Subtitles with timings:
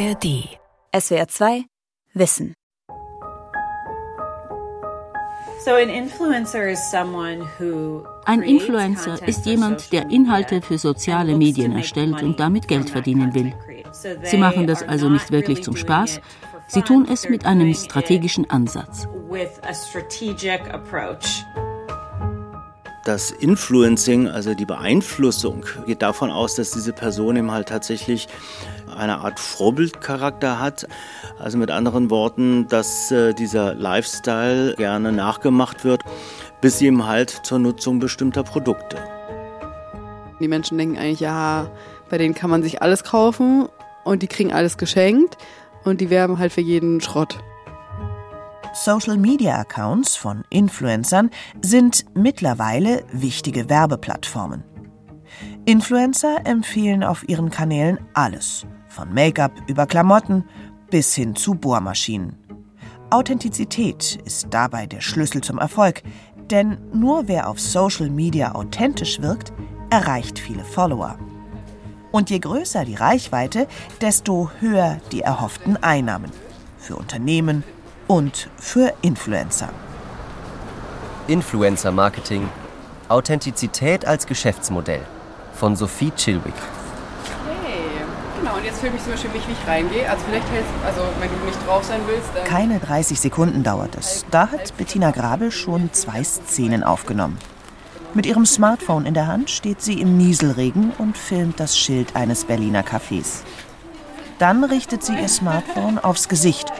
[0.00, 0.48] ARD.
[0.98, 1.64] SWR 2
[2.14, 2.54] Wissen.
[8.24, 13.52] Ein Influencer ist jemand, der Inhalte für soziale Medien erstellt und damit Geld verdienen will.
[14.22, 16.22] Sie machen das also nicht wirklich zum Spaß,
[16.68, 19.06] sie tun es mit einem strategischen Ansatz.
[23.04, 28.28] Das Influencing, also die Beeinflussung, geht davon aus, dass diese Person eben halt tatsächlich
[29.00, 30.86] eine Art Vorbildcharakter hat.
[31.38, 36.02] Also mit anderen Worten, dass äh, dieser Lifestyle gerne nachgemacht wird,
[36.60, 38.98] bis eben halt zur Nutzung bestimmter Produkte.
[40.40, 41.70] Die Menschen denken eigentlich, ja,
[42.08, 43.68] bei denen kann man sich alles kaufen
[44.04, 45.36] und die kriegen alles geschenkt
[45.84, 47.38] und die werben halt für jeden Schrott.
[48.72, 54.64] Social-Media-Accounts von Influencern sind mittlerweile wichtige Werbeplattformen.
[55.64, 60.44] Influencer empfehlen auf ihren Kanälen alles, von Make-up über Klamotten
[60.90, 62.36] bis hin zu Bohrmaschinen.
[63.08, 66.02] Authentizität ist dabei der Schlüssel zum Erfolg,
[66.50, 69.54] denn nur wer auf Social Media authentisch wirkt,
[69.88, 71.18] erreicht viele Follower.
[72.12, 73.66] Und je größer die Reichweite,
[74.02, 76.30] desto höher die erhofften Einnahmen.
[76.76, 77.64] Für Unternehmen,
[78.10, 79.68] und für Influencer.
[81.28, 82.48] Influencer Marketing.
[83.08, 85.02] Authentizität als Geschäftsmodell.
[85.54, 86.79] Von Sophie Chilwick.
[88.40, 88.56] Genau.
[88.56, 90.10] Und jetzt fühle ich mich zum Beispiel, wie ich reingehe.
[90.10, 92.44] Also vielleicht hältst, also wenn du nicht drauf sein willst, dann...
[92.44, 94.24] Keine 30 Sekunden dauert es.
[94.30, 97.38] Da hat Bettina Grabel schon zwei Szenen aufgenommen.
[98.14, 102.44] Mit ihrem Smartphone in der Hand steht sie im Nieselregen und filmt das Schild eines
[102.44, 103.42] Berliner Cafés.
[104.38, 106.72] Dann richtet sie ihr Smartphone aufs Gesicht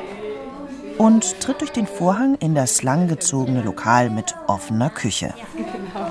[0.96, 5.34] und tritt durch den Vorhang in das langgezogene Lokal mit offener Küche.
[5.92, 6.09] Genau.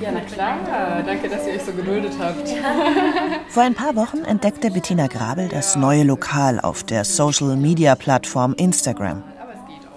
[0.00, 0.58] Ja, na klar.
[1.06, 2.48] Danke, dass ihr euch so geduldet habt.
[3.48, 9.22] Vor ein paar Wochen entdeckte Bettina Grabel das neue Lokal auf der Social-Media-Plattform Instagram.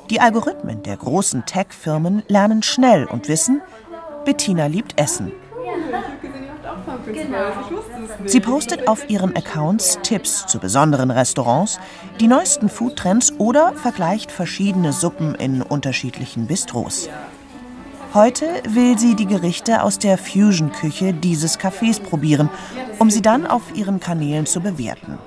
[0.09, 3.61] Die Algorithmen der großen Tech-Firmen lernen schnell und wissen,
[4.23, 5.31] Bettina liebt Essen.
[7.05, 7.37] Genau.
[8.25, 11.79] Sie postet auf ihren Accounts Tipps zu besonderen Restaurants,
[12.19, 17.09] die neuesten Foodtrends oder vergleicht verschiedene Suppen in unterschiedlichen Bistros.
[18.13, 22.49] Heute will sie die Gerichte aus der Fusion-Küche dieses Cafés probieren,
[22.99, 25.17] um sie dann auf ihren Kanälen zu bewerten.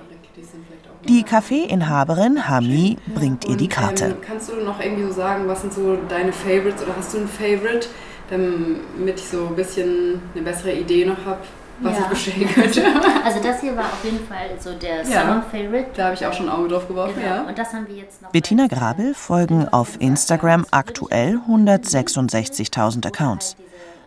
[1.08, 4.06] Die Kaffeeinhaberin Hami bringt ihr die Karte.
[4.06, 7.18] Ähm, kannst du noch irgendwie so sagen, was sind so deine Favorites oder hast du
[7.18, 7.88] ein Favorite,
[8.30, 11.40] damit ich so ein bisschen eine bessere Idee noch habe,
[11.80, 12.02] was ja.
[12.02, 12.84] ich bestellen könnte.
[13.24, 15.04] Also das hier war auf jeden Fall so der ja.
[15.04, 15.90] Summer Favorite.
[15.94, 17.26] Da habe ich auch schon ein Auge drauf geworfen, genau.
[17.26, 17.42] ja.
[17.42, 18.30] Und das haben wir jetzt noch.
[18.30, 23.56] Bettina Grabel folgen auf Instagram aktuell 166.000 Accounts.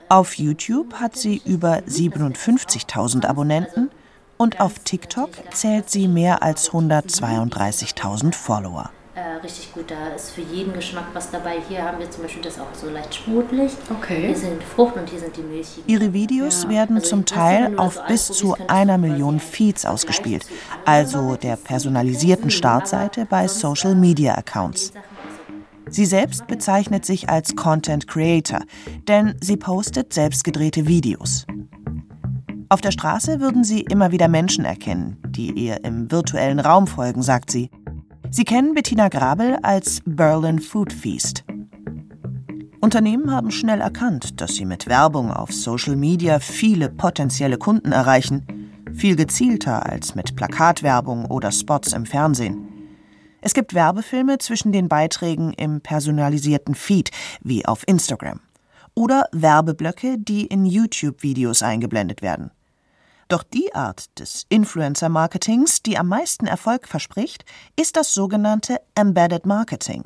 [0.10, 3.90] Auf YouTube hat sie über 57.000 Abonnenten
[4.38, 9.92] und auf TikTok zählt sie mehr als 132.000 Follower äh, richtig gut.
[9.92, 11.58] Da ist für jeden Geschmack was dabei.
[11.68, 13.72] Hier haben wir zum Beispiel das auch so leicht sprudelig.
[13.90, 14.28] Okay.
[14.28, 15.68] Hier sind Frucht und hier sind die Milch.
[15.86, 16.70] Ihre Videos ja.
[16.70, 20.46] werden also zum Teil auf bis zu einer Million Feeds ausgespielt,
[20.86, 24.94] also der personalisierten Startseite bei Social Media Accounts.
[25.90, 28.62] Sie selbst bezeichnet sich als Content Creator,
[29.08, 31.46] denn sie postet selbstgedrehte Videos.
[32.70, 37.22] Auf der Straße würden sie immer wieder Menschen erkennen, die ihr im virtuellen Raum folgen,
[37.22, 37.70] sagt sie.
[38.36, 41.44] Sie kennen Bettina Grabel als Berlin Food Feast.
[42.82, 48.82] Unternehmen haben schnell erkannt, dass sie mit Werbung auf Social Media viele potenzielle Kunden erreichen,
[48.92, 52.70] viel gezielter als mit Plakatwerbung oder Spots im Fernsehen.
[53.42, 57.12] Es gibt Werbefilme zwischen den Beiträgen im personalisierten Feed,
[57.44, 58.40] wie auf Instagram,
[58.96, 62.50] oder Werbeblöcke, die in YouTube-Videos eingeblendet werden.
[63.34, 67.46] Doch die Art des Influencer-Marketings, die am meisten Erfolg verspricht,
[67.76, 70.04] ist das sogenannte Embedded Marketing.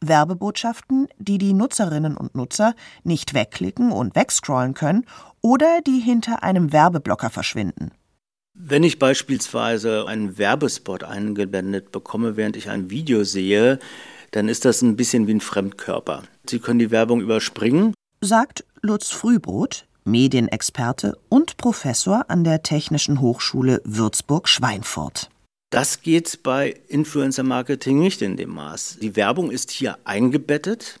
[0.00, 2.74] Werbebotschaften, die die Nutzerinnen und Nutzer
[3.04, 5.06] nicht wegklicken und wegscrollen können
[5.40, 7.92] oder die hinter einem Werbeblocker verschwinden.
[8.54, 13.78] Wenn ich beispielsweise einen Werbespot eingeblendet bekomme, während ich ein Video sehe,
[14.32, 16.24] dann ist das ein bisschen wie ein Fremdkörper.
[16.50, 23.80] Sie können die Werbung überspringen, sagt Lutz Frühbrot, Medienexperte und Professor an der Technischen Hochschule
[23.84, 25.30] Würzburg-Schweinfurt.
[25.70, 28.98] Das geht bei Influencer Marketing nicht in dem Maß.
[29.02, 31.00] Die Werbung ist hier eingebettet.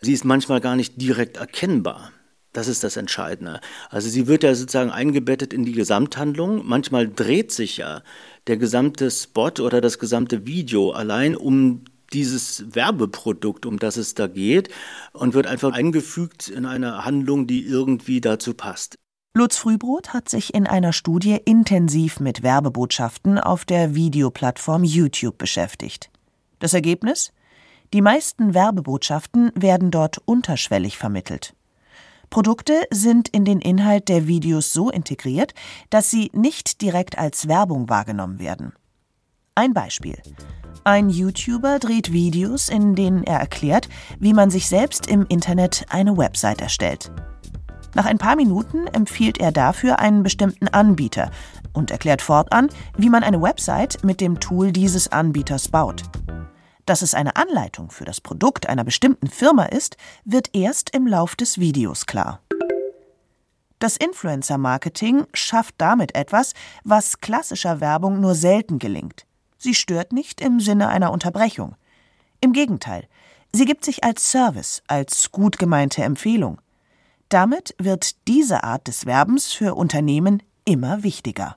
[0.00, 2.12] Sie ist manchmal gar nicht direkt erkennbar.
[2.52, 3.60] Das ist das Entscheidende.
[3.90, 6.66] Also sie wird ja sozusagen eingebettet in die Gesamthandlung.
[6.66, 8.02] Manchmal dreht sich ja
[8.46, 14.26] der gesamte Spot oder das gesamte Video allein um dieses Werbeprodukt, um das es da
[14.26, 14.68] geht,
[15.12, 18.96] und wird einfach eingefügt in eine Handlung, die irgendwie dazu passt.
[19.34, 26.10] Lutz Frühbrot hat sich in einer Studie intensiv mit Werbebotschaften auf der Videoplattform YouTube beschäftigt.
[26.58, 27.32] Das Ergebnis?
[27.92, 31.54] Die meisten Werbebotschaften werden dort unterschwellig vermittelt.
[32.30, 35.54] Produkte sind in den Inhalt der Videos so integriert,
[35.90, 38.72] dass sie nicht direkt als Werbung wahrgenommen werden.
[39.58, 40.18] Ein Beispiel.
[40.84, 43.88] Ein YouTuber dreht Videos, in denen er erklärt,
[44.20, 47.10] wie man sich selbst im Internet eine Website erstellt.
[47.94, 51.30] Nach ein paar Minuten empfiehlt er dafür einen bestimmten Anbieter
[51.72, 52.68] und erklärt fortan,
[52.98, 56.02] wie man eine Website mit dem Tool dieses Anbieters baut.
[56.84, 61.34] Dass es eine Anleitung für das Produkt einer bestimmten Firma ist, wird erst im Lauf
[61.34, 62.42] des Videos klar.
[63.78, 66.52] Das Influencer-Marketing schafft damit etwas,
[66.84, 69.25] was klassischer Werbung nur selten gelingt.
[69.66, 71.74] Sie stört nicht im Sinne einer Unterbrechung.
[72.40, 73.08] Im Gegenteil,
[73.52, 76.60] sie gibt sich als Service, als gut gemeinte Empfehlung.
[77.30, 81.56] Damit wird diese Art des Werbens für Unternehmen immer wichtiger.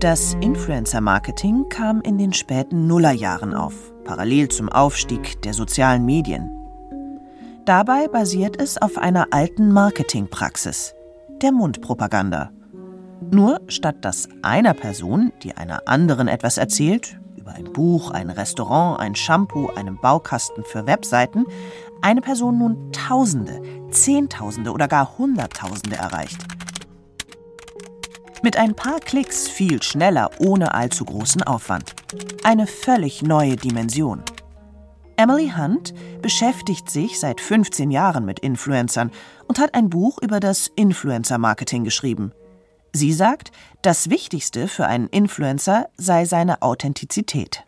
[0.00, 6.50] Das Influencer-Marketing kam in den späten Nullerjahren auf, parallel zum Aufstieg der sozialen Medien.
[7.66, 10.94] Dabei basiert es auf einer alten Marketingpraxis,
[11.42, 12.50] der Mundpropaganda.
[13.30, 19.00] Nur statt dass einer Person, die einer anderen etwas erzählt, über ein Buch, ein Restaurant,
[19.00, 21.46] ein Shampoo, einen Baukasten für Webseiten,
[22.00, 26.38] eine Person nun Tausende, Zehntausende oder gar Hunderttausende erreicht–
[28.44, 31.94] mit ein paar Klicks viel schneller, ohne allzu großen Aufwand.
[32.42, 34.24] Eine völlig neue Dimension.
[35.16, 39.12] Emily Hunt beschäftigt sich seit 15 Jahren mit Influencern
[39.46, 42.32] und hat ein Buch über das Influencer-Marketing geschrieben.
[42.92, 47.64] Sie sagt, das Wichtigste für einen Influencer sei seine Authentizität.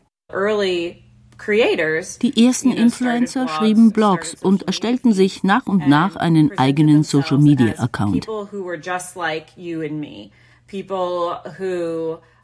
[2.22, 8.28] Die ersten Influencer schrieben Blogs und erstellten sich nach und nach einen eigenen Social-Media-Account.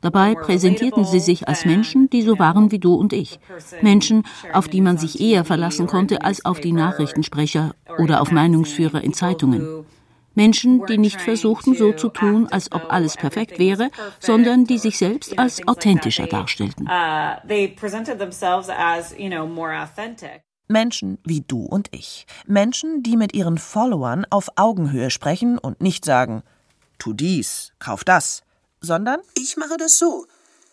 [0.03, 3.38] Dabei präsentierten sie sich als Menschen, die so waren wie du und ich.
[3.83, 9.03] Menschen, auf die man sich eher verlassen konnte als auf die Nachrichtensprecher oder auf Meinungsführer
[9.03, 9.85] in Zeitungen.
[10.35, 13.91] Menschen, die nicht versuchten, so zu tun, als ob alles perfekt wäre,
[14.21, 16.87] sondern die sich selbst als authentischer darstellten.
[16.87, 17.37] Uh,
[20.69, 22.27] Menschen wie du und ich.
[22.47, 26.44] Menschen, die mit ihren Followern auf Augenhöhe sprechen und nicht sagen,
[26.99, 28.43] tu dies, kauf das,
[28.81, 30.26] sondern ich mache das so.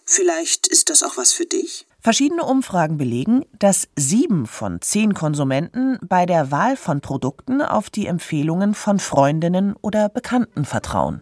[0.06, 1.87] Vielleicht ist das auch was für dich?
[2.08, 8.08] Verschiedene Umfragen belegen, dass sieben von zehn Konsumenten bei der Wahl von Produkten auf die
[8.08, 11.22] Empfehlungen von Freundinnen oder Bekannten vertrauen.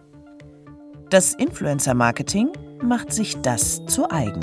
[1.10, 2.52] Das Influencer-Marketing
[2.84, 4.42] macht sich das zu eigen.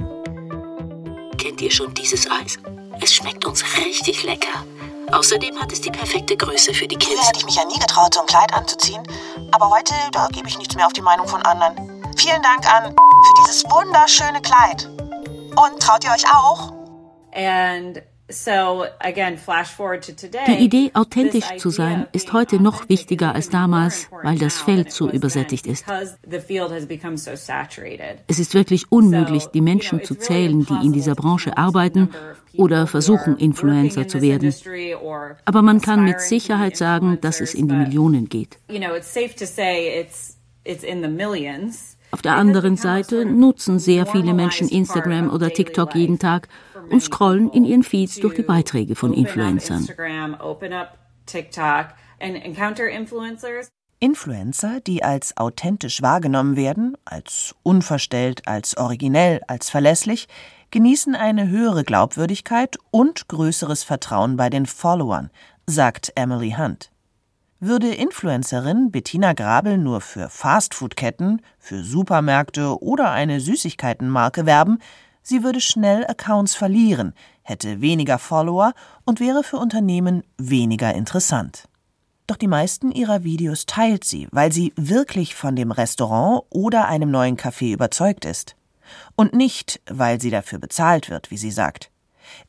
[1.39, 2.59] Kennt ihr schon dieses Eis?
[3.01, 4.65] Es schmeckt uns richtig lecker.
[5.13, 7.13] Außerdem hat es die perfekte Größe für die Kids.
[7.13, 9.05] Früher hätte ich mich ja nie getraut, so ein Kleid anzuziehen.
[9.53, 11.77] Aber heute, da gebe ich nichts mehr auf die Meinung von anderen.
[12.17, 14.89] Vielen Dank an für dieses wunderschöne Kleid.
[15.57, 16.73] Und traut ihr euch auch?
[17.35, 18.03] And
[20.47, 25.11] die Idee, authentisch zu sein, ist heute noch wichtiger als damals, weil das Feld so
[25.11, 25.85] übersättigt ist.
[28.27, 32.11] Es ist wirklich unmöglich, die Menschen zu zählen, die in dieser Branche arbeiten
[32.57, 34.55] oder versuchen, Influencer zu werden.
[35.45, 38.59] Aber man kann mit Sicherheit sagen, dass es in die Millionen geht.
[42.13, 46.49] Auf der anderen Seite nutzen sehr viele Menschen Instagram oder TikTok jeden Tag
[46.91, 49.89] und scrollen in ihren Feeds durch die Beiträge von Influencern.
[53.99, 60.29] Influencer, die als authentisch wahrgenommen werden, als unverstellt, als originell, als verlässlich,
[60.71, 65.31] genießen eine höhere Glaubwürdigkeit und größeres Vertrauen bei den Followern,
[65.67, 66.92] sagt Emily Hunt.
[67.65, 74.81] Würde Influencerin Bettina Grabel nur für Fastfood-Ketten, für Supermärkte oder eine Süßigkeitenmarke werben,
[75.23, 78.73] sie würde schnell Accounts verlieren, hätte weniger Follower
[79.05, 81.69] und wäre für Unternehmen weniger interessant.
[82.27, 87.13] Doch die meisten ihrer Videos teilt sie, weil sie wirklich von dem Restaurant oder einem
[87.13, 88.57] neuen Café überzeugt ist.
[89.15, 91.92] Und nicht, weil sie dafür bezahlt wird, wie sie sagt.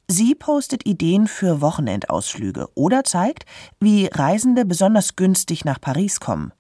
[0.08, 3.46] Sie postet Ideen für Wochenendausflüge oder zeigt,
[3.80, 6.52] wie Reisende besonders günstig nach Paris kommen.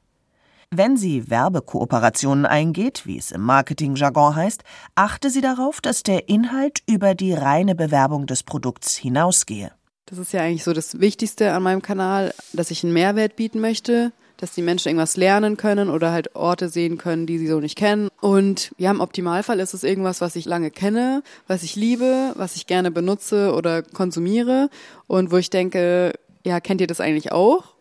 [0.75, 4.63] Wenn sie Werbekooperationen eingeht, wie es im Marketingjargon heißt,
[4.95, 9.71] achte sie darauf, dass der Inhalt über die reine Bewerbung des Produkts hinausgehe.
[10.07, 13.59] Das ist ja eigentlich so das Wichtigste an meinem Kanal, dass ich einen Mehrwert bieten
[13.59, 17.59] möchte, dass die Menschen irgendwas lernen können oder halt Orte sehen können, die sie so
[17.59, 18.09] nicht kennen.
[18.21, 22.55] Und ja, im Optimalfall ist es irgendwas, was ich lange kenne, was ich liebe, was
[22.55, 24.69] ich gerne benutze oder konsumiere
[25.07, 26.13] und wo ich denke,
[26.45, 27.73] ja, kennt ihr das eigentlich auch?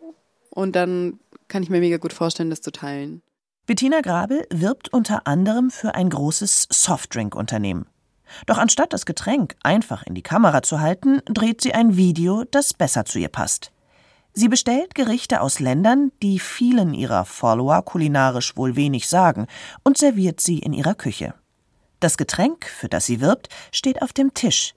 [0.53, 3.21] und dann kann ich mir mega gut vorstellen, das zu teilen.
[3.65, 7.85] Bettina Grabel wirbt unter anderem für ein großes Softdrink-Unternehmen.
[8.45, 12.73] Doch anstatt das Getränk einfach in die Kamera zu halten, dreht sie ein Video, das
[12.73, 13.72] besser zu ihr passt.
[14.35, 19.45] Sie bestellt Gerichte aus Ländern, die vielen ihrer Follower kulinarisch wohl wenig sagen,
[19.83, 21.35] und serviert sie in ihrer Küche.
[21.99, 24.73] Das Getränk, für das sie wirbt, steht auf dem Tisch.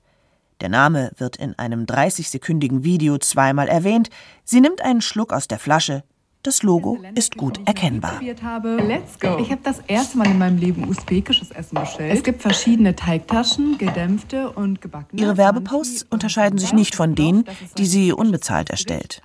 [0.61, 4.11] Der Name wird in einem 30-sekündigen Video zweimal erwähnt.
[4.45, 6.05] Sie nimmt einen Schluck aus der Flasche,
[6.47, 8.21] das Logo ist gut erkennbar.
[8.23, 12.15] Ich habe das erste Mal in meinem Leben usbekisches Essen bestellt.
[12.15, 15.21] Es gibt verschiedene Teigtaschen, gedämpfte und gebackene.
[15.21, 17.45] Ihre Werbeposts unterscheiden sich nicht von denen,
[17.79, 19.21] die sie unbezahlt erstellt.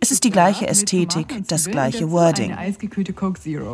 [0.00, 2.56] Es ist die gleiche Ästhetik, das gleiche Wording.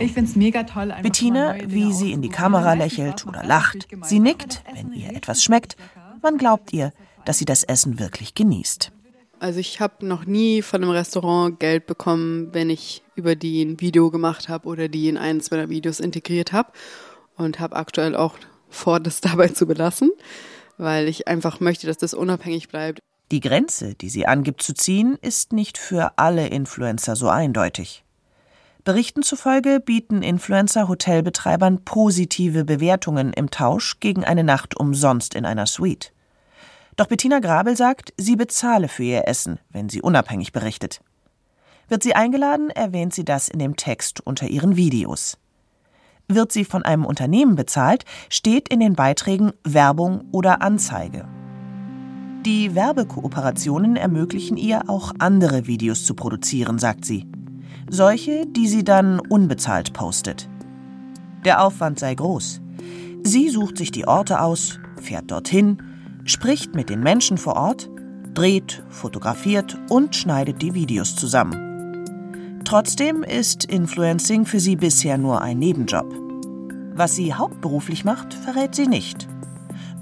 [0.01, 0.95] Ich find's mega toll.
[1.03, 5.77] Bettina, wie sie in die Kamera lächelt oder lacht, sie nickt, wenn ihr etwas schmeckt.
[6.23, 6.93] Man glaubt ihr,
[7.25, 8.93] dass sie das Essen wirklich genießt.
[9.45, 13.79] Also ich habe noch nie von einem Restaurant Geld bekommen, wenn ich über die ein
[13.79, 16.73] Video gemacht habe oder die in eines meiner Videos integriert habe
[17.37, 18.39] und habe aktuell auch
[18.71, 20.11] vor, das dabei zu belassen,
[20.79, 23.01] weil ich einfach möchte, dass das unabhängig bleibt.
[23.33, 28.03] Die Grenze, die sie angibt zu ziehen, ist nicht für alle Influencer so eindeutig.
[28.83, 35.67] Berichten zufolge bieten Influencer Hotelbetreibern positive Bewertungen im Tausch gegen eine Nacht umsonst in einer
[35.67, 36.15] Suite.
[36.97, 41.01] Doch Bettina Grabel sagt, sie bezahle für ihr Essen, wenn sie unabhängig berichtet.
[41.89, 45.39] Wird sie eingeladen, erwähnt sie das in dem Text unter ihren Videos.
[46.29, 51.27] Wird sie von einem Unternehmen bezahlt, steht in den Beiträgen Werbung oder Anzeige.
[52.47, 57.27] Die Werbekooperationen ermöglichen ihr auch andere Videos zu produzieren, sagt sie.
[57.91, 60.49] Solche, die sie dann unbezahlt postet.
[61.45, 62.61] Der Aufwand sei groß.
[63.23, 65.83] Sie sucht sich die Orte aus, fährt dorthin,
[66.25, 67.91] spricht mit den Menschen vor Ort,
[68.35, 72.63] dreht, fotografiert und schneidet die Videos zusammen.
[72.65, 76.07] Trotzdem ist Influencing für sie bisher nur ein Nebenjob.
[76.95, 79.29] Was sie hauptberuflich macht, verrät sie nicht.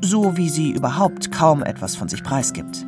[0.00, 2.86] So wie sie überhaupt kaum etwas von sich preisgibt.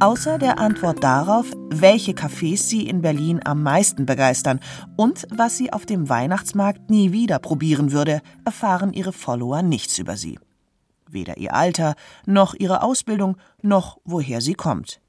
[0.00, 4.60] Außer der Antwort darauf, welche Cafés sie in Berlin am meisten begeistern
[4.96, 10.16] und was sie auf dem Weihnachtsmarkt nie wieder probieren würde, erfahren ihre Follower nichts über
[10.16, 10.38] sie
[11.12, 11.94] weder ihr Alter,
[12.26, 15.00] noch ihre Ausbildung, noch woher sie kommt.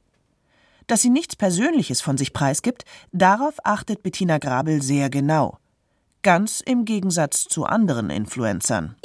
[0.88, 5.58] Dass sie nichts Persönliches von sich preisgibt, darauf achtet Bettina Grabel sehr genau.
[6.24, 8.96] Ganz im Gegensatz zu anderen Influencern.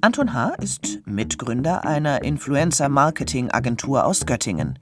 [0.00, 0.54] Anton H.
[0.60, 4.76] ist Mitgründer einer Influencer-Marketing-Agentur aus Göttingen.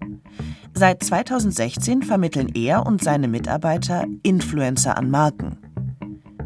[0.73, 5.59] Seit 2016 vermitteln er und seine Mitarbeiter Influencer an Marken.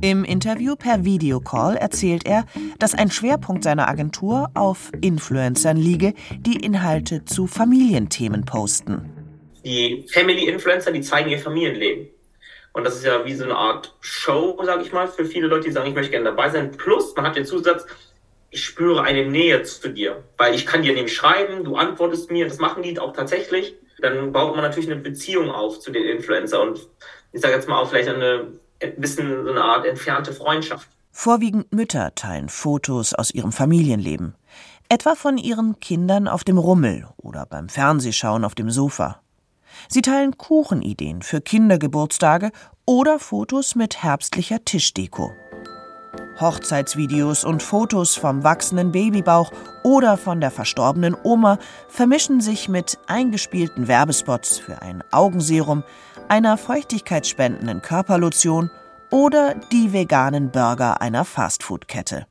[0.04, 2.44] Im Interview per Videocall erzählt er,
[2.78, 9.10] dass ein Schwerpunkt seiner Agentur auf Influencern liege, die Inhalte zu Familienthemen posten.
[9.64, 12.10] Die Family-Influencer, die zeigen ihr Familienleben.
[12.74, 15.68] Und das ist ja wie so eine Art Show, sage ich mal, für viele Leute,
[15.68, 16.72] die sagen, ich möchte gerne dabei sein.
[16.72, 17.86] Plus, man hat den Zusatz,
[18.50, 22.46] ich spüre eine Nähe zu dir, weil ich kann dir nämlich schreiben, du antwortest mir,
[22.46, 23.74] das machen die auch tatsächlich.
[24.00, 26.90] Dann baut man natürlich eine Beziehung auf zu den Influencer und
[27.32, 28.52] ich sage jetzt mal auch vielleicht eine
[28.84, 30.88] ein bisschen so eine Art entfernte Freundschaft.
[31.10, 34.34] Vorwiegend Mütter teilen Fotos aus ihrem Familienleben.
[34.88, 39.20] Etwa von ihren Kindern auf dem Rummel oder beim Fernsehschauen auf dem Sofa.
[39.88, 42.50] Sie teilen Kuchenideen für Kindergeburtstage
[42.84, 45.32] oder Fotos mit herbstlicher Tischdeko.
[46.40, 49.52] Hochzeitsvideos und Fotos vom wachsenden Babybauch
[49.84, 55.84] oder von der verstorbenen Oma vermischen sich mit eingespielten Werbespots für ein Augenserum,
[56.28, 58.70] einer feuchtigkeitsspendenden Körperlotion
[59.10, 62.26] oder die veganen Burger einer Fastfood-Kette.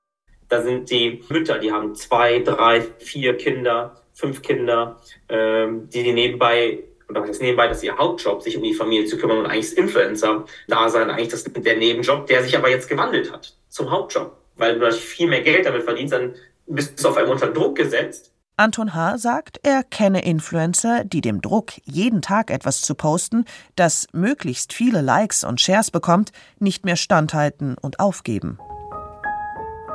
[0.49, 6.83] Da sind die Mütter, die haben zwei, drei, vier Kinder, fünf Kinder, ähm, die nebenbei
[7.09, 9.65] oder das nebenbei, das ist ihr Hauptjob, sich um die Familie zu kümmern und eigentlich
[9.65, 13.91] ist Influencer da sein, eigentlich das der Nebenjob, der sich aber jetzt gewandelt hat zum
[13.91, 14.35] Hauptjob.
[14.55, 16.35] Weil du natürlich viel mehr Geld damit verdienst, dann
[16.67, 19.17] bist du auf einmal unter Druck gesetzt Anton H.
[19.17, 23.45] sagt, er kenne Influencer, die dem Druck, jeden Tag etwas zu posten,
[23.75, 28.59] das möglichst viele Likes und Shares bekommt, nicht mehr standhalten und aufgeben.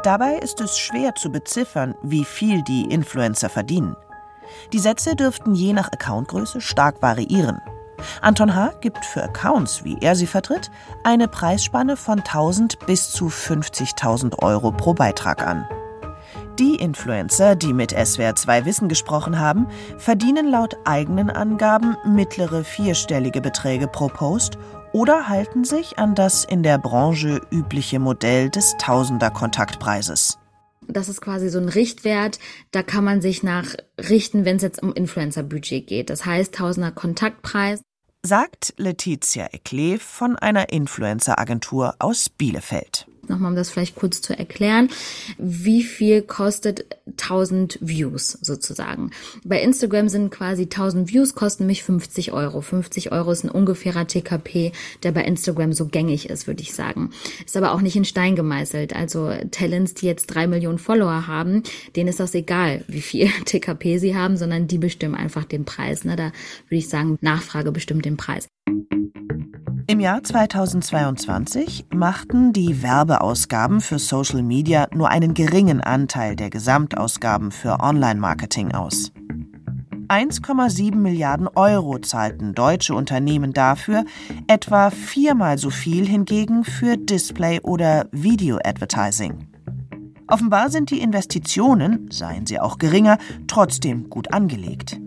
[0.02, 3.94] Dabei ist es schwer zu beziffern, wie viel die Influencer verdienen.
[4.72, 7.60] Die Sätze dürften je nach Accountgröße stark variieren.
[8.22, 8.72] Anton H.
[8.80, 10.72] gibt für Accounts, wie er sie vertritt,
[11.04, 15.64] eine Preisspanne von 1000 bis zu 50.000 Euro pro Beitrag an.
[16.58, 23.86] Die Influencer, die mit SWR2 Wissen gesprochen haben, verdienen laut eigenen Angaben mittlere vierstellige Beträge
[23.86, 24.58] pro Post
[24.92, 30.38] oder halten sich an das in der Branche übliche Modell des Tausender-Kontaktpreises.
[30.88, 32.40] Das ist quasi so ein Richtwert,
[32.72, 36.10] da kann man sich nach richten, wenn es jetzt um Influencer-Budget geht.
[36.10, 37.82] Das heißt Tausender Kontaktpreis.
[38.24, 44.88] sagt Letizia Eklev von einer Influencer-Agentur aus Bielefeld nochmal um das vielleicht kurz zu erklären,
[45.38, 49.10] wie viel kostet 1000 Views sozusagen.
[49.44, 52.60] Bei Instagram sind quasi 1000 Views kosten mich 50 Euro.
[52.60, 57.10] 50 Euro ist ein ungefährer TKP, der bei Instagram so gängig ist, würde ich sagen.
[57.44, 58.94] Ist aber auch nicht in Stein gemeißelt.
[58.94, 61.62] Also Talents, die jetzt drei Millionen Follower haben,
[61.96, 66.04] denen ist das egal, wie viel TKP sie haben, sondern die bestimmen einfach den Preis.
[66.04, 66.16] Ne?
[66.16, 66.32] Da
[66.68, 68.48] würde ich sagen, Nachfrage bestimmt den Preis.
[69.90, 77.50] Im Jahr 2022 machten die Werbeausgaben für Social Media nur einen geringen Anteil der Gesamtausgaben
[77.50, 79.12] für Online-Marketing aus.
[80.08, 84.04] 1,7 Milliarden Euro zahlten deutsche Unternehmen dafür,
[84.46, 89.48] etwa viermal so viel hingegen für Display- oder Video-Advertising.
[90.26, 93.16] Offenbar sind die Investitionen, seien sie auch geringer,
[93.46, 95.00] trotzdem gut angelegt.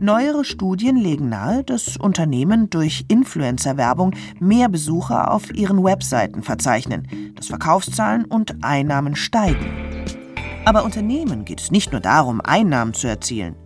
[0.00, 7.48] Neuere Studien legen nahe, dass Unternehmen durch Influencer-Werbung mehr Besucher auf ihren Webseiten verzeichnen, dass
[7.48, 9.66] Verkaufszahlen und Einnahmen steigen.
[10.64, 13.56] Aber Unternehmen geht es nicht nur darum, Einnahmen zu erzielen.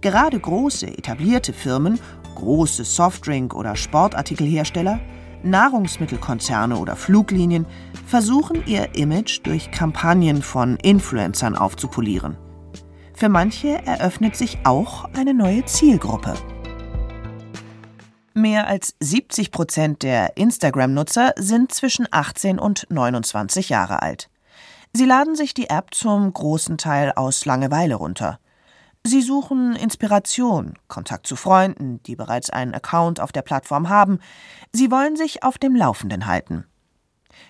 [0.00, 2.00] Gerade große, etablierte Firmen,
[2.34, 4.98] große Softdrink- oder Sportartikelhersteller,
[5.44, 7.64] Nahrungsmittelkonzerne oder Fluglinien
[8.06, 12.36] versuchen ihr Image durch Kampagnen von Influencern aufzupolieren.
[13.16, 16.34] Für manche eröffnet sich auch eine neue Zielgruppe.
[18.34, 24.28] Mehr als 70 Prozent der Instagram-Nutzer sind zwischen 18 und 29 Jahre alt.
[24.92, 28.38] Sie laden sich die App zum großen Teil aus Langeweile runter.
[29.02, 34.18] Sie suchen Inspiration, Kontakt zu Freunden, die bereits einen Account auf der Plattform haben.
[34.72, 36.66] Sie wollen sich auf dem Laufenden halten.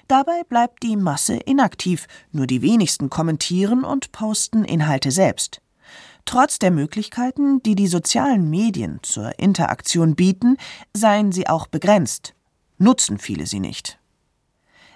[0.08, 5.60] Dabei bleibt die Masse inaktiv, nur die wenigsten kommentieren und posten Inhalte selbst.
[6.24, 10.56] Trotz der Möglichkeiten, die die sozialen Medien zur Interaktion bieten,
[10.92, 12.34] seien sie auch begrenzt,
[12.78, 13.98] nutzen viele sie nicht.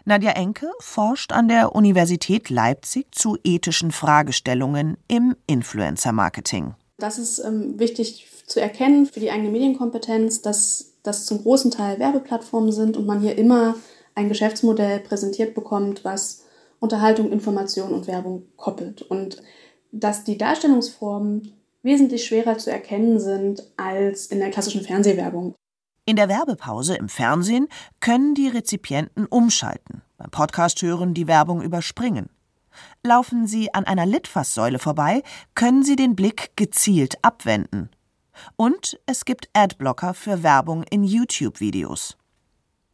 [0.05, 6.75] Nadja Enke forscht an der Universität Leipzig zu ethischen Fragestellungen im Influencer-Marketing.
[6.99, 11.99] Das ist ähm, wichtig zu erkennen für die eigene Medienkompetenz, dass das zum großen Teil
[11.99, 13.77] Werbeplattformen sind und man hier immer
[14.21, 16.45] ein Geschäftsmodell präsentiert bekommt, was
[16.79, 19.03] Unterhaltung, Information und Werbung koppelt.
[19.03, 19.43] Und
[19.93, 21.53] dass die Darstellungsformen
[21.83, 25.55] wesentlich schwerer zu erkennen sind als in der klassischen Fernsehwerbung.
[26.05, 27.69] In der Werbepause im Fernsehen
[28.01, 32.29] können die Rezipienten umschalten, beim Podcast hören die Werbung überspringen.
[33.03, 35.23] Laufen sie an einer Litfaßsäule vorbei,
[35.55, 37.91] können sie den Blick gezielt abwenden.
[38.57, 42.17] Und es gibt Adblocker für Werbung in YouTube-Videos.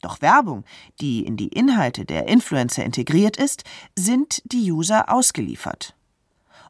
[0.06, 0.62] Doch Werbung,
[1.00, 3.64] die in die Inhalte der Influencer integriert ist,
[3.96, 5.96] sind die User ausgeliefert.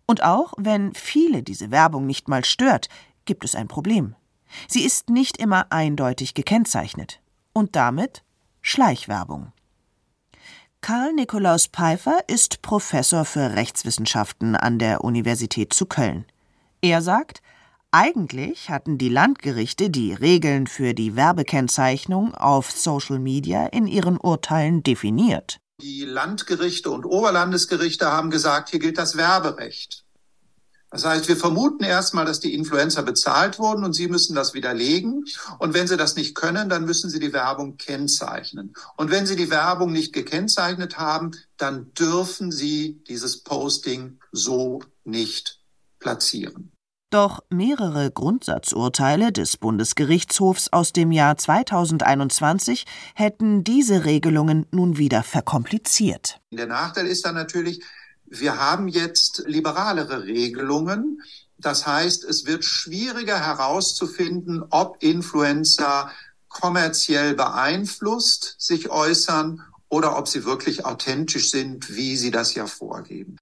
[0.06, 2.88] Und auch wenn viele diese Werbung nicht mal stört,
[3.26, 4.14] gibt es ein Problem.
[4.68, 7.20] Sie ist nicht immer eindeutig gekennzeichnet.
[7.52, 8.22] Und damit
[8.62, 9.52] Schleichwerbung.
[10.80, 16.24] Karl Nikolaus Pfeiffer ist Professor für Rechtswissenschaften an der Universität zu Köln.
[16.80, 17.42] Er sagt,
[17.96, 24.82] eigentlich hatten die Landgerichte die Regeln für die Werbekennzeichnung auf Social Media in ihren Urteilen
[24.82, 25.60] definiert.
[25.80, 30.04] Die Landgerichte und Oberlandesgerichte haben gesagt, hier gilt das Werberecht.
[30.90, 35.24] Das heißt, wir vermuten erstmal, dass die Influencer bezahlt wurden und sie müssen das widerlegen.
[35.58, 38.74] Und wenn sie das nicht können, dann müssen sie die Werbung kennzeichnen.
[38.98, 45.60] Und wenn sie die Werbung nicht gekennzeichnet haben, dann dürfen sie dieses Posting so nicht
[45.98, 46.75] platzieren.
[47.10, 56.40] Doch mehrere Grundsatzurteile des Bundesgerichtshofs aus dem Jahr 2021 hätten diese Regelungen nun wieder verkompliziert.
[56.50, 57.80] Der Nachteil ist dann natürlich,
[58.24, 61.22] wir haben jetzt liberalere Regelungen.
[61.58, 66.10] Das heißt, es wird schwieriger herauszufinden, ob Influencer
[66.48, 73.36] kommerziell beeinflusst sich äußern oder ob sie wirklich authentisch sind, wie sie das ja vorgeben.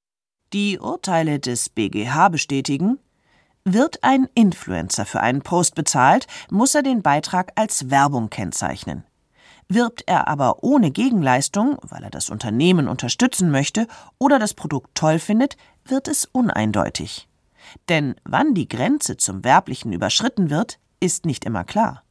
[0.52, 2.98] Die Urteile des BGH bestätigen,
[3.64, 9.04] wird ein Influencer für einen Post bezahlt, muss er den Beitrag als Werbung kennzeichnen.
[9.68, 13.86] Wirbt er aber ohne Gegenleistung, weil er das Unternehmen unterstützen möchte
[14.18, 17.28] oder das Produkt toll findet, wird es uneindeutig.
[17.88, 22.02] Denn wann die Grenze zum Werblichen überschritten wird, ist nicht immer klar.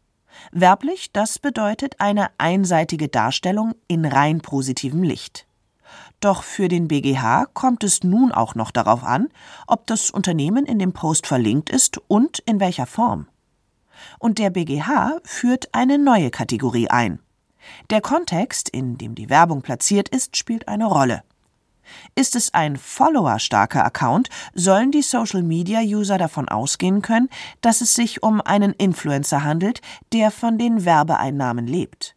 [0.51, 5.45] Werblich, das bedeutet eine einseitige Darstellung in rein positivem Licht.
[6.23, 9.27] Doch für den BGH kommt es nun auch noch darauf an,
[9.67, 13.27] ob das Unternehmen in dem Post verlinkt ist und in welcher Form.
[14.19, 17.19] Und der BGH führt eine neue Kategorie ein.
[17.89, 21.23] Der Kontext, in dem die Werbung platziert ist, spielt eine Rolle.
[22.15, 27.27] Ist es ein followerstarker Account, sollen die Social-Media-User davon ausgehen können,
[27.59, 29.81] dass es sich um einen Influencer handelt,
[30.13, 32.15] der von den Werbeeinnahmen lebt.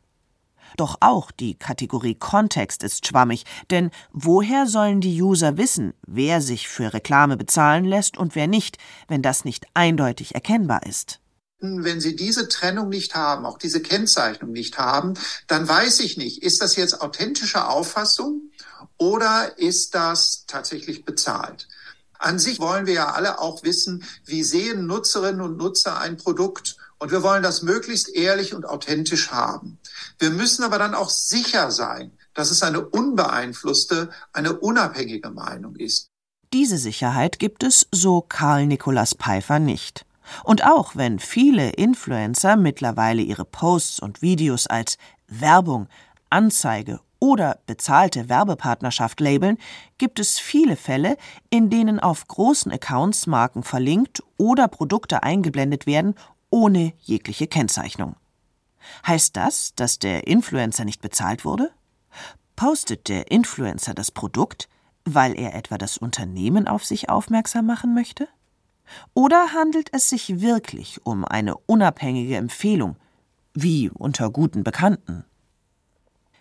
[0.77, 6.69] Doch auch die Kategorie Kontext ist schwammig, denn woher sollen die User wissen, wer sich
[6.69, 8.77] für Reklame bezahlen lässt und wer nicht,
[9.09, 11.21] wenn das nicht eindeutig erkennbar ist?
[11.61, 15.15] Wenn Sie diese Trennung nicht haben, auch diese Kennzeichnung nicht haben,
[15.47, 18.51] dann weiß ich nicht, ist das jetzt authentische Auffassung
[18.99, 21.67] oder ist das tatsächlich bezahlt?
[22.19, 26.77] An sich wollen wir ja alle auch wissen, wie sehen Nutzerinnen und Nutzer ein Produkt
[26.99, 29.79] und wir wollen das möglichst ehrlich und authentisch haben.
[30.19, 36.11] Wir müssen aber dann auch sicher sein, dass es eine unbeeinflusste, eine unabhängige Meinung ist.
[36.53, 40.07] Diese Sicherheit gibt es, so Karl Nikolaus Pfeiffer, nicht.
[40.45, 44.99] Und auch wenn viele Influencer mittlerweile ihre Posts und Videos als
[45.29, 45.89] Werbung,
[46.31, 49.59] Anzeige oder bezahlte Werbepartnerschaft labeln,
[49.99, 51.17] gibt es viele Fälle,
[51.51, 56.15] in denen auf großen Accounts Marken verlinkt oder Produkte eingeblendet werden,
[56.51, 58.17] ohne jegliche Kennzeichnung.
[59.07, 61.71] Heißt das, dass der Influencer nicht bezahlt wurde?
[62.57, 64.69] Postet der Influencer das Produkt,
[65.05, 68.29] weil er etwa das Unternehmen auf sich aufmerksam machen möchte?
[69.15, 72.97] Oder handelt es sich wirklich um eine unabhängige Empfehlung,
[73.55, 75.25] wie unter guten Bekannten?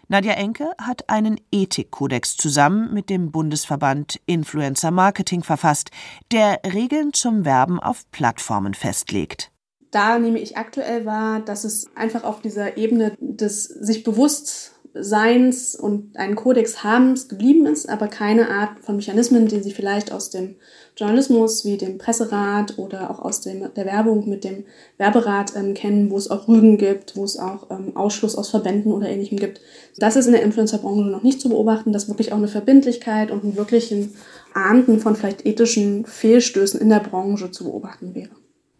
[0.07, 5.89] Nadja Enke hat einen Ethikkodex zusammen mit dem Bundesverband Influencer Marketing verfasst,
[6.31, 9.51] der Regeln zum Werben auf Plattformen festlegt
[9.95, 16.17] da nehme ich aktuell wahr, dass es einfach auf dieser Ebene des sich Bewusstseins und
[16.17, 20.57] einen Kodex habens geblieben ist, aber keine Art von Mechanismen, die Sie vielleicht aus dem
[20.97, 24.65] Journalismus wie dem Presserat oder auch aus dem, der Werbung mit dem
[24.97, 28.91] Werberat ähm, kennen, wo es auch Rügen gibt, wo es auch ähm, Ausschluss aus Verbänden
[28.91, 29.61] oder ähnlichem gibt.
[29.97, 33.45] Das ist in der Influencer-Branche noch nicht zu beobachten, dass wirklich auch eine Verbindlichkeit und
[33.45, 34.13] ein wirklichen
[34.53, 38.31] Ahnden von vielleicht ethischen Fehlstößen in der Branche zu beobachten wäre.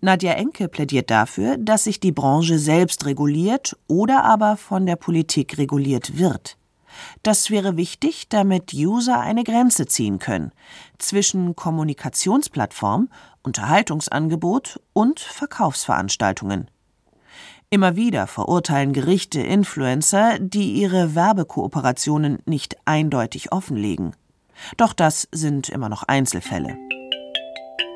[0.05, 5.57] Nadja Enke plädiert dafür, dass sich die Branche selbst reguliert oder aber von der Politik
[5.57, 6.57] reguliert wird.
[7.23, 10.51] Das wäre wichtig, damit User eine Grenze ziehen können
[10.99, 13.09] zwischen Kommunikationsplattform,
[13.41, 16.69] Unterhaltungsangebot und Verkaufsveranstaltungen.
[17.71, 24.15] Immer wieder verurteilen Gerichte Influencer, die ihre Werbekooperationen nicht eindeutig offenlegen.
[24.77, 26.77] Doch das sind immer noch Einzelfälle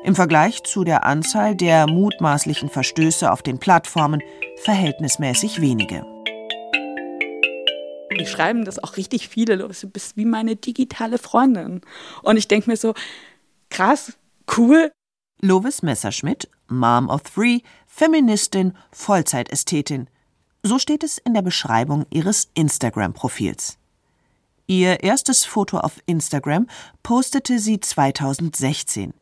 [0.02, 4.22] im Vergleich zu der Anzahl der mutmaßlichen Verstöße auf den Plattformen
[4.62, 6.04] verhältnismäßig wenige.
[8.18, 11.80] Die schreiben das auch richtig viele, du bist wie meine digitale Freundin.
[12.22, 12.94] Und ich denke mir so,
[13.70, 14.14] krass,
[14.56, 14.90] cool.
[15.40, 20.08] Lovis Messerschmidt, Mom of Three, Feministin, Vollzeitästhetin.
[20.62, 23.78] So steht es in der Beschreibung ihres Instagram-Profils.
[24.66, 26.66] Ihr erstes Foto auf Instagram
[27.02, 29.14] postete sie 2016.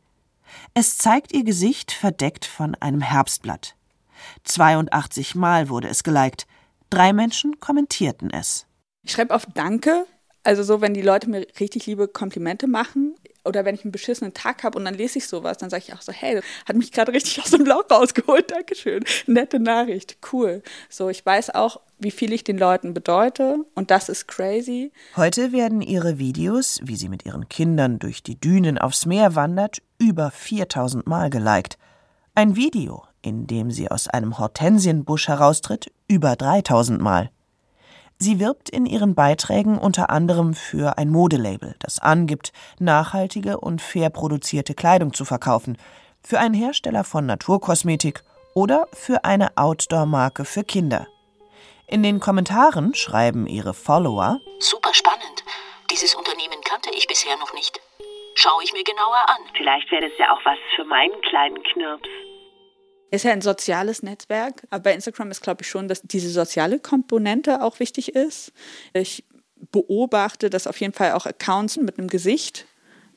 [0.73, 3.75] Es zeigt ihr Gesicht verdeckt von einem Herbstblatt.
[4.43, 6.47] 82 Mal wurde es geliked.
[6.89, 8.65] Drei Menschen kommentierten es.
[9.03, 10.05] Ich schreibe auf Danke,
[10.43, 14.33] also so, wenn die Leute mir richtig liebe Komplimente machen oder wenn ich einen beschissenen
[14.33, 16.91] Tag habe und dann lese ich sowas, dann sage ich auch so, hey, hat mich
[16.91, 20.61] gerade richtig aus dem Lauch rausgeholt, Dankeschön, nette Nachricht, cool.
[20.89, 24.91] So, ich weiß auch, wie viel ich den Leuten bedeute und das ist crazy.
[25.15, 29.81] Heute werden ihre Videos, wie sie mit ihren Kindern durch die Dünen aufs Meer wandert,
[29.99, 31.77] über 4000 Mal geliked.
[32.35, 37.31] Ein Video, in dem sie aus einem Hortensienbusch heraustritt, über 3000 Mal.
[38.21, 44.09] Sie wirbt in ihren Beiträgen unter anderem für ein Modelabel, das angibt, nachhaltige und fair
[44.09, 45.77] produzierte Kleidung zu verkaufen,
[46.21, 51.07] für einen Hersteller von Naturkosmetik oder für eine Outdoor-Marke für Kinder.
[51.87, 55.45] In den Kommentaren schreiben ihre Follower Super spannend.
[55.89, 57.79] Dieses Unternehmen kannte ich bisher noch nicht.
[58.35, 59.41] Schaue ich mir genauer an.
[59.55, 62.09] Vielleicht wäre das ja auch was für meinen kleinen Knirps.
[63.11, 66.79] Ist ja ein soziales Netzwerk, aber bei Instagram ist, glaube ich, schon, dass diese soziale
[66.79, 68.51] Komponente auch wichtig ist.
[68.93, 69.23] Ich
[69.71, 72.65] beobachte, dass auf jeden Fall auch Accounts mit einem Gesicht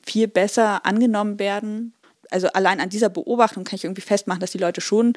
[0.05, 1.93] viel besser angenommen werden.
[2.31, 5.13] Also allein an dieser Beobachtung kann ich irgendwie festmachen, dass die Leute schon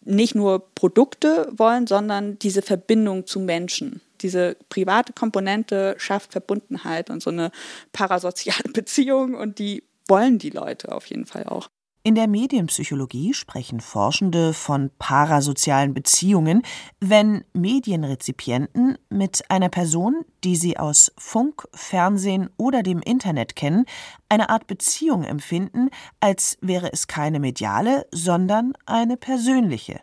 [0.00, 4.00] nicht nur Produkte wollen, sondern diese Verbindung zu Menschen.
[4.22, 7.50] Diese private Komponente schafft Verbundenheit und so eine
[7.92, 11.68] parasoziale Beziehung und die wollen die Leute auf jeden Fall auch.
[12.08, 16.62] In der Medienpsychologie sprechen Forschende von parasozialen Beziehungen,
[17.00, 23.84] wenn Medienrezipienten mit einer Person, die sie aus Funk, Fernsehen oder dem Internet kennen,
[24.30, 30.00] eine Art Beziehung empfinden, als wäre es keine mediale, sondern eine persönliche.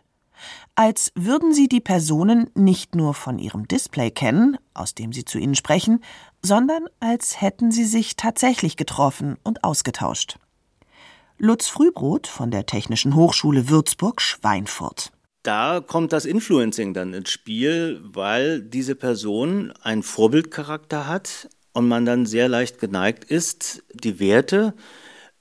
[0.76, 5.38] als würden sie die Personen nicht nur von ihrem Display kennen, aus dem sie zu
[5.38, 6.04] ihnen sprechen,
[6.40, 10.38] sondern als hätten sie sich tatsächlich getroffen und ausgetauscht.
[11.38, 15.12] Lutz Frühbrot von der Technischen Hochschule Würzburg Schweinfurt.
[15.42, 22.06] Da kommt das Influencing dann ins Spiel, weil diese Person einen Vorbildcharakter hat und man
[22.06, 24.72] dann sehr leicht geneigt ist, die Werte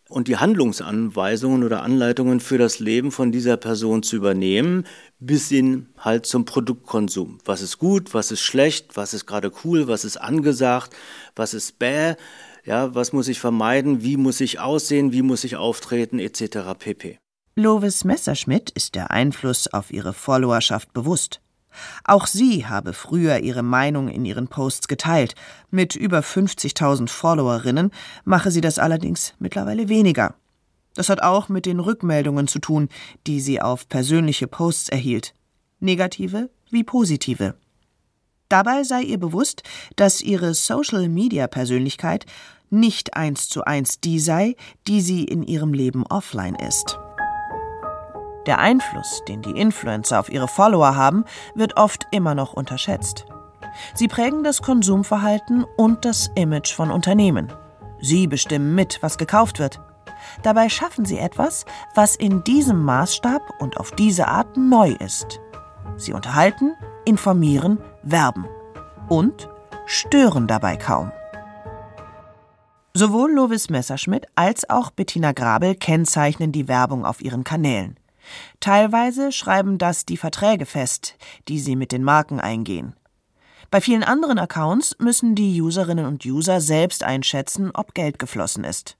[0.09, 4.85] und die Handlungsanweisungen oder Anleitungen für das Leben von dieser Person zu übernehmen,
[5.19, 7.37] bis hin halt zum Produktkonsum.
[7.45, 10.93] Was ist gut, was ist schlecht, was ist gerade cool, was ist angesagt,
[11.37, 12.15] was ist bäh,
[12.65, 16.77] ja, was muss ich vermeiden, wie muss ich aussehen, wie muss ich auftreten, etc.
[16.77, 17.19] pp.
[17.55, 21.41] Lovis Messerschmidt ist der Einfluss auf ihre Followerschaft bewusst.
[22.03, 25.35] Auch sie habe früher ihre Meinung in ihren Posts geteilt.
[25.71, 27.91] Mit über 50.000 Followerinnen
[28.23, 30.35] mache sie das allerdings mittlerweile weniger.
[30.95, 32.89] Das hat auch mit den Rückmeldungen zu tun,
[33.27, 35.33] die sie auf persönliche Posts erhielt.
[35.79, 37.55] Negative wie positive.
[38.49, 39.63] Dabei sei ihr bewusst,
[39.95, 42.25] dass ihre Social-Media-Persönlichkeit
[42.69, 44.55] nicht eins zu eins die sei,
[44.87, 46.97] die sie in ihrem Leben offline ist.
[48.45, 51.25] Der Einfluss, den die Influencer auf ihre Follower haben,
[51.55, 53.25] wird oft immer noch unterschätzt.
[53.93, 57.51] Sie prägen das Konsumverhalten und das Image von Unternehmen.
[57.99, 59.81] Sie bestimmen mit, was gekauft wird.
[60.43, 65.39] Dabei schaffen sie etwas, was in diesem Maßstab und auf diese Art neu ist.
[65.97, 66.73] Sie unterhalten,
[67.05, 68.45] informieren, werben
[69.09, 69.49] und
[69.85, 71.11] stören dabei kaum.
[72.97, 77.99] Sowohl Lovis Messerschmidt als auch Bettina Grabel kennzeichnen die Werbung auf ihren Kanälen.
[78.61, 81.17] Teilweise schreiben das die Verträge fest,
[81.49, 82.95] die sie mit den Marken eingehen.
[83.69, 88.95] Bei vielen anderen Accounts müssen die Userinnen und User selbst einschätzen, ob Geld geflossen ist.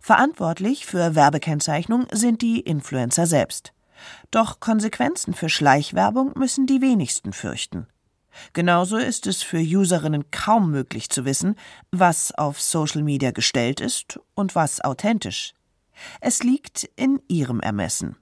[0.00, 3.72] Verantwortlich für Werbekennzeichnung sind die Influencer selbst.
[4.32, 7.86] Doch Konsequenzen für Schleichwerbung müssen die wenigsten fürchten.
[8.52, 11.56] Genauso ist es für Userinnen kaum möglich zu wissen,
[11.90, 15.54] was auf Social Media gestellt ist und was authentisch.
[16.20, 18.16] Es liegt in ihrem Ermessen.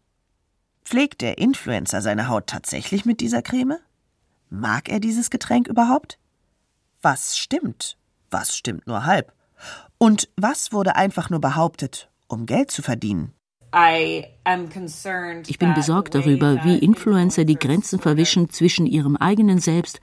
[0.84, 3.78] Pflegt der Influencer seine Haut tatsächlich mit dieser Creme?
[4.50, 6.18] Mag er dieses Getränk überhaupt?
[7.02, 7.98] Was stimmt?
[8.30, 9.32] Was stimmt nur halb?
[9.98, 13.34] Und was wurde einfach nur behauptet, um Geld zu verdienen?
[13.72, 20.00] Ich bin besorgt darüber, wie Influencer die Grenzen verwischen zwischen ihrem eigenen Selbst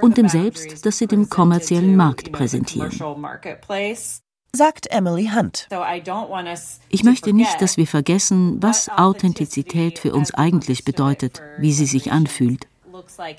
[0.00, 2.92] und dem Selbst, das sie dem kommerziellen Markt präsentieren
[4.52, 5.68] sagt Emily Hunt.
[6.88, 12.12] Ich möchte nicht, dass wir vergessen, was Authentizität für uns eigentlich bedeutet, wie sie sich
[12.12, 12.66] anfühlt.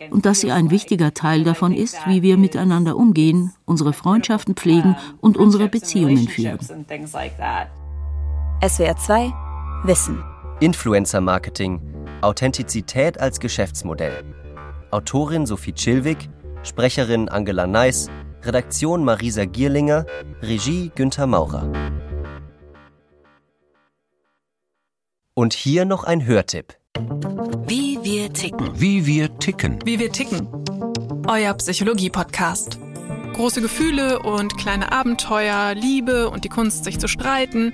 [0.10, 4.96] Und dass sie ein wichtiger Teil davon ist, wie wir miteinander umgehen, unsere Freundschaften pflegen
[5.20, 6.60] und unsere Beziehungen führen.
[8.62, 9.49] SWR 2
[9.84, 10.22] Wissen.
[10.60, 11.80] Influencer Marketing.
[12.20, 14.26] Authentizität als Geschäftsmodell.
[14.92, 16.30] Autorin Sophie Chilwig,
[16.63, 18.10] Sprecherin Angela Neiss,
[18.44, 20.06] Redaktion Marisa Gierlinger,
[20.42, 21.72] Regie Günther Maurer.
[25.34, 26.76] Und hier noch ein Hörtipp.
[27.65, 28.72] Wie wir ticken.
[28.78, 29.80] Wie wir ticken.
[29.86, 30.50] Wie wir ticken.
[31.26, 32.80] Euer Psychologie-Podcast.
[33.34, 37.74] Große Gefühle und kleine Abenteuer, Liebe und die Kunst, sich zu streiten.